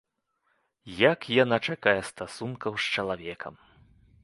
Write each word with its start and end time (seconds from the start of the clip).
Як 1.11 1.27
яна 1.43 1.57
чакае 1.73 1.95
стасункаў 2.09 2.71
з 2.87 2.99
чалавекам! 2.99 3.53